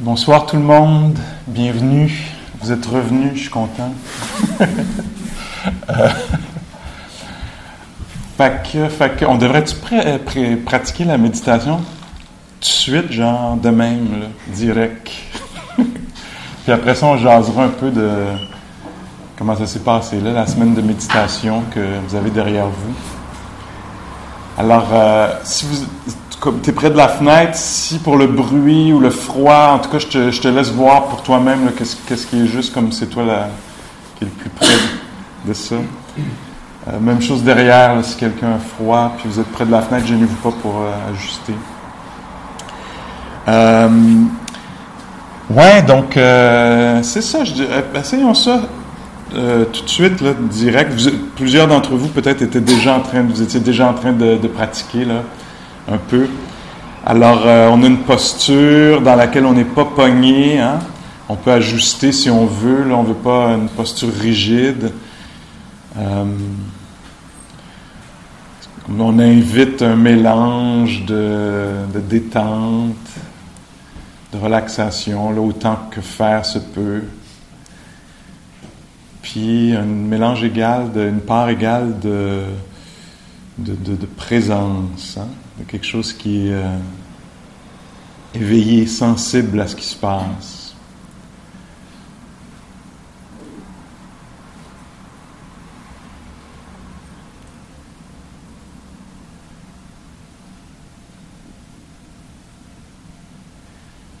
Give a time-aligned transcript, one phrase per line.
[0.00, 2.08] Bonsoir tout le monde, bienvenue.
[2.60, 3.92] Vous êtes revenus, je suis content.
[5.90, 6.08] euh,
[8.36, 8.62] fait
[9.18, 9.74] que, on devrait-tu
[10.64, 11.84] pratiquer la méditation tout
[12.60, 15.10] de suite, genre de même, direct?
[15.76, 18.08] Puis après ça, on jasera un peu de
[19.36, 22.94] comment ça s'est passé, là, la semaine de méditation que vous avez derrière vous.
[24.56, 25.84] Alors, euh, si vous
[26.40, 29.90] tu es près de la fenêtre, si pour le bruit ou le froid, en tout
[29.90, 33.24] cas, je te, laisse voir pour toi-même qu'est-ce qui est juste comme c'est toi
[34.16, 34.76] qui est le plus près
[35.46, 35.76] de ça.
[36.88, 40.06] Euh, même chose derrière, si quelqu'un a froid, puis vous êtes près de la fenêtre,
[40.06, 41.54] gênez-vous pas pour euh, ajuster.
[43.48, 43.88] Euh,
[45.50, 46.12] ouais, donc
[47.02, 47.44] c'est ça.
[47.44, 47.64] Je
[47.98, 48.60] essayons ça
[49.30, 50.92] tout de suite, direct.
[51.36, 54.48] plusieurs d'entre vous peut-être étaient déjà en train, vous étiez déjà en train de, de
[54.48, 55.22] pratiquer là
[55.90, 56.28] un peu.
[57.06, 60.58] Alors, euh, on a une posture dans laquelle on n'est pas pogné.
[60.58, 60.78] Hein?
[61.28, 62.84] On peut ajuster si on veut.
[62.84, 64.92] Là, on ne veut pas une posture rigide.
[65.96, 66.24] Euh,
[68.98, 72.94] on invite un mélange de, détente,
[74.32, 77.02] de relaxation, là, autant que faire se peut.
[79.22, 82.44] Puis un mélange égal, une part égale de,
[83.58, 85.18] de, présence.
[85.18, 85.28] Hein?
[85.66, 86.78] quelque chose qui est euh,
[88.34, 90.76] éveillé, sensible à ce qui se passe.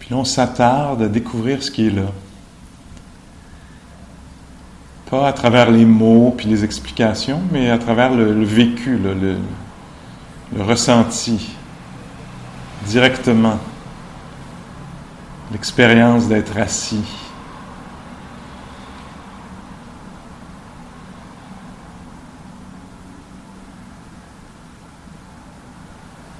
[0.00, 2.12] Puis là, on s'attarde à découvrir ce qui est là.
[5.10, 9.38] Pas à travers les mots puis les explications, mais à travers le, vécu, le,
[10.62, 11.56] ressenti
[12.84, 13.58] directement,
[15.50, 17.04] l'expérience d'être assis.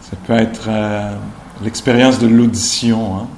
[0.02, 1.14] Ça peut être euh,
[1.62, 3.16] l'expérience de l'audition.
[3.16, 3.28] Hein.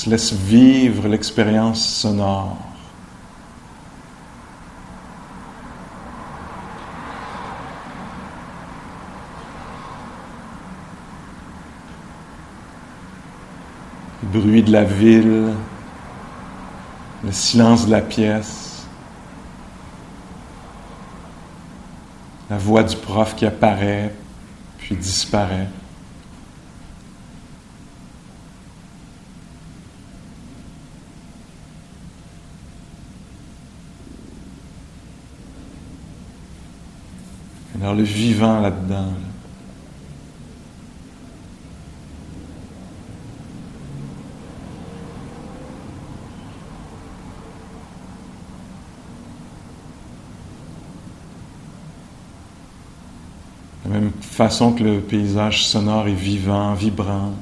[0.00, 2.56] Se laisse vivre l'expérience sonore.
[14.22, 15.48] bruit de la ville,
[17.24, 18.86] le silence de la pièce,
[22.48, 24.14] la voix du prof qui apparaît
[24.78, 25.66] puis disparaît.
[37.80, 39.14] Alors le vivant là-dedans.
[53.90, 57.32] la même façon que le paysage sonore est vivant, vibrant.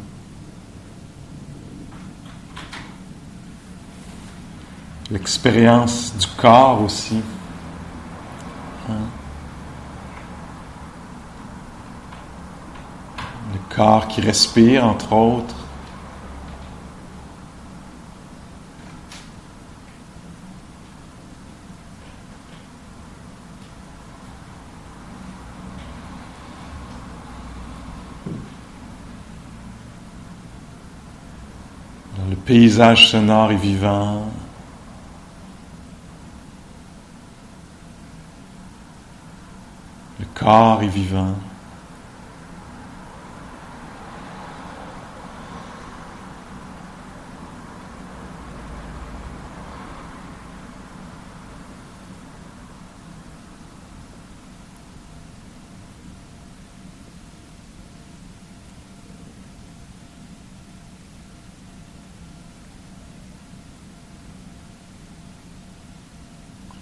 [5.10, 7.20] L'expérience du corps aussi.
[8.88, 8.94] Hein.
[13.52, 15.54] Le corps qui respire, entre autres.
[32.44, 34.30] paysage sonore et vivant.
[40.18, 41.34] Le corps est vivant.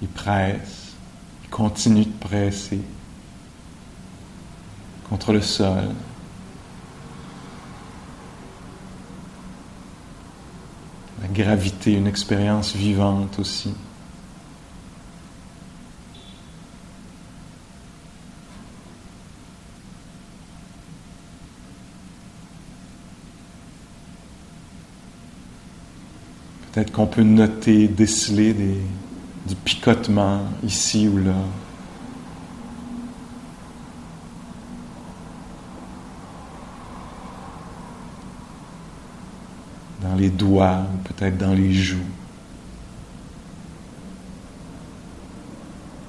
[0.03, 0.97] Il presse,
[1.51, 2.81] continue de presser
[5.09, 5.85] contre le sol.
[11.23, 13.73] La gravité, une expérience vivante aussi.
[26.73, 28.81] Peut-être qu'on peut noter, déceler des,
[29.49, 31.35] de picotement ici ou là.
[40.03, 41.97] Dans les doigts ou peut-être dans les joues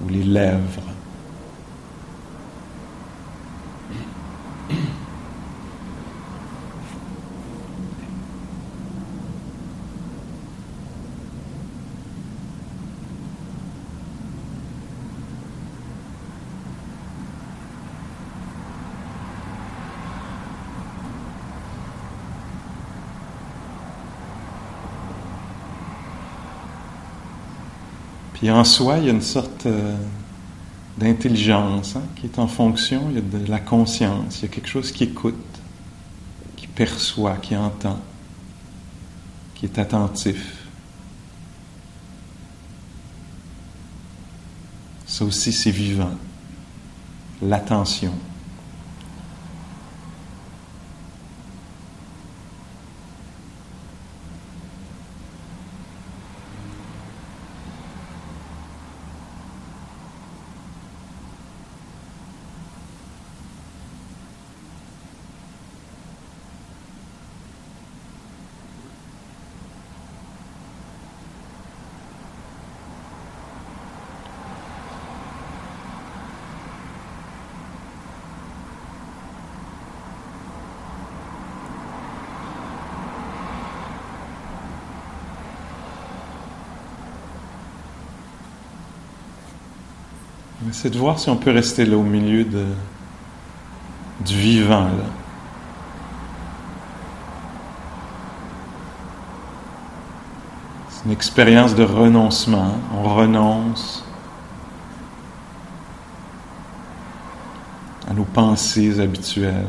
[0.04, 0.87] ou les lèvres.
[28.38, 29.96] Puis en soi, il y a une sorte euh,
[30.96, 34.48] d'intelligence hein, qui est en fonction, il y a de la conscience, il y a
[34.50, 35.36] quelque chose qui écoute,
[36.56, 38.00] qui perçoit, qui entend,
[39.56, 40.68] qui est attentif.
[45.08, 46.12] Ça aussi, c'est vivant.
[47.42, 48.14] L'attention.
[90.72, 94.90] C'est de voir si on peut rester là au milieu du vivant.
[100.90, 102.74] C'est une expérience de renoncement.
[102.96, 104.04] On renonce
[108.10, 109.66] à nos pensées habituelles.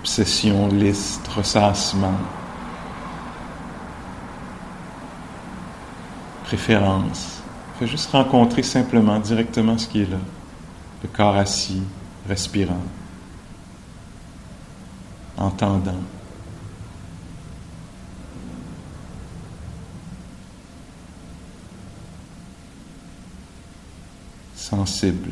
[0.00, 2.18] Obsession, liste, ressassement.
[6.48, 7.42] préférence
[7.78, 10.18] fait juste rencontrer simplement, directement ce qui est là.
[11.02, 11.82] Le corps assis,
[12.28, 12.82] respirant,
[15.36, 15.94] entendant.
[24.68, 25.30] sensible.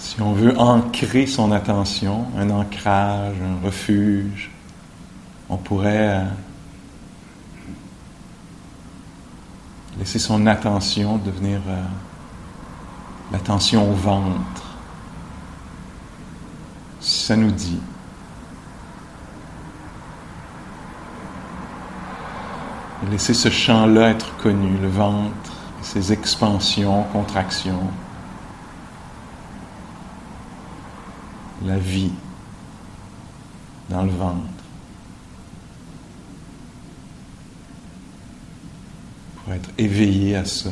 [0.00, 4.50] Si on veut ancrer son attention, un ancrage, un refuge,
[5.50, 6.24] on pourrait euh,
[9.98, 11.82] laisser son attention devenir euh,
[13.30, 14.78] l'attention au ventre,
[16.98, 17.80] ça nous dit.
[23.10, 27.90] Laisser ce champ-là être connu, le ventre, ses expansions, contractions.
[31.64, 32.12] La vie
[33.88, 34.46] dans le ventre.
[39.36, 40.70] Pour être éveillé à ça.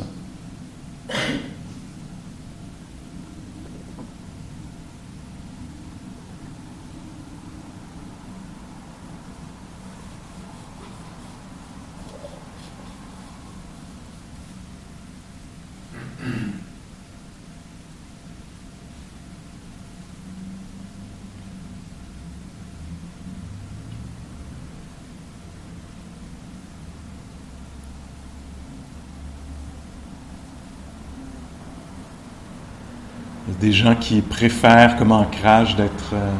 [33.61, 36.33] Des gens qui préfèrent comme ancrage d'être euh,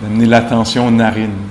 [0.00, 1.46] d'amener l'attention aux narines,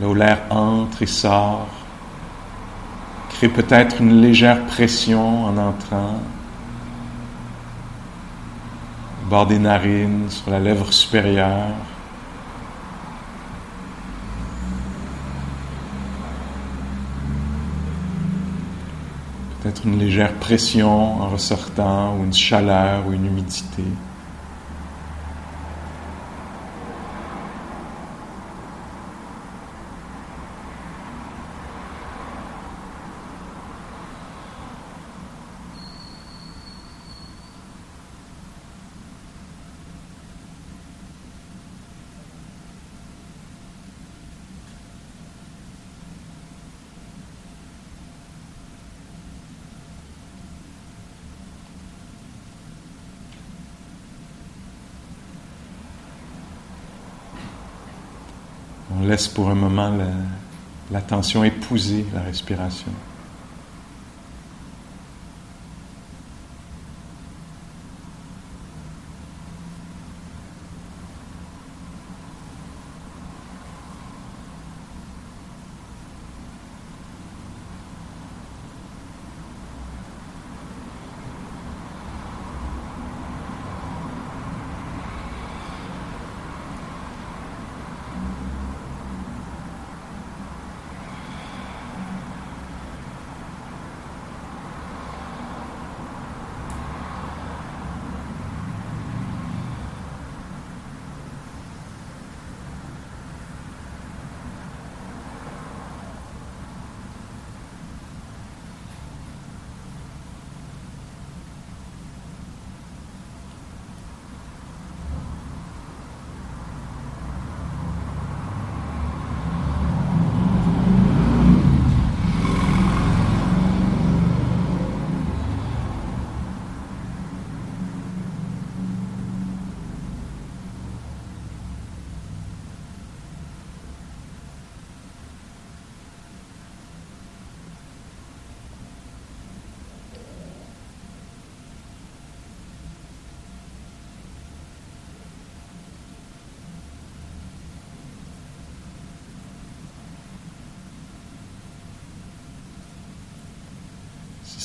[0.00, 1.68] là où l'air entre et sort,
[3.30, 6.20] crée peut-être une légère pression en entrant,
[9.22, 11.76] au bord des narines, sur la lèvre supérieure.
[19.60, 23.84] Peut-être une légère pression en ressortant, ou une chaleur, ou une humidité.
[59.00, 59.96] On laisse pour un moment
[60.90, 62.90] l'attention épouser la respiration.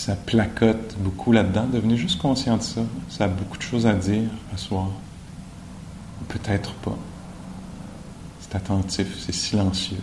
[0.05, 2.81] Ça placote beaucoup là-dedans, devenez juste conscient de ça.
[3.09, 4.89] Ça a beaucoup de choses à dire à soir.
[6.27, 6.95] Peut-être pas.
[8.39, 9.97] C'est attentif, c'est silencieux.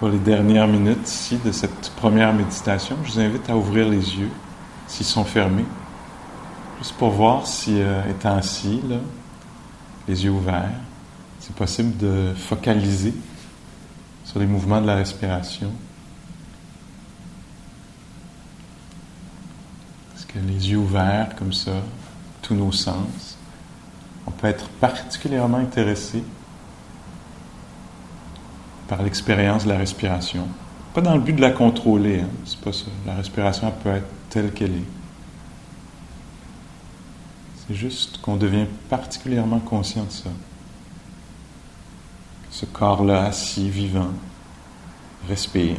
[0.00, 4.16] Pour les dernières minutes ici de cette première méditation, je vous invite à ouvrir les
[4.16, 4.30] yeux
[4.86, 5.66] s'ils sont fermés,
[6.78, 8.80] juste pour voir si, euh, étant assis,
[10.08, 10.72] les yeux ouverts,
[11.38, 13.12] c'est possible de focaliser
[14.24, 15.70] sur les mouvements de la respiration.
[20.12, 21.72] Parce que les yeux ouverts comme ça,
[22.40, 23.36] tous nos sens,
[24.26, 26.24] on peut être particulièrement intéressé
[28.90, 30.48] par l'expérience de la respiration.
[30.92, 32.86] Pas dans le but de la contrôler, hein, c'est pas ça.
[33.06, 34.90] La respiration peut être telle qu'elle est.
[37.56, 40.30] C'est juste qu'on devient particulièrement conscient de ça.
[42.50, 44.10] Ce corps-là, assis, vivant,
[45.28, 45.76] respire.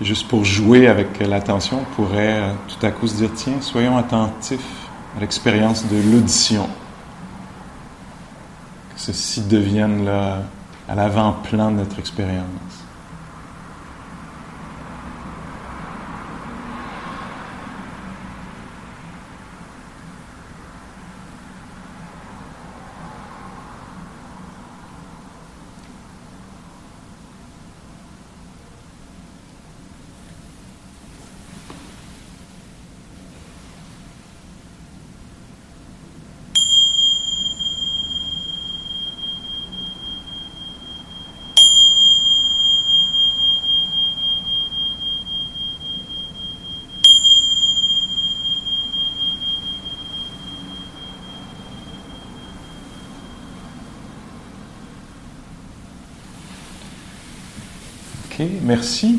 [0.00, 3.96] Juste pour jouer avec l'attention, on pourrait euh, tout à coup se dire, tiens, soyons
[3.96, 4.60] attentifs
[5.16, 6.68] à l'expérience de l'audition.
[8.94, 10.42] Que ceci devienne là,
[10.88, 12.44] à l'avant-plan de notre expérience.
[58.64, 59.18] Merci.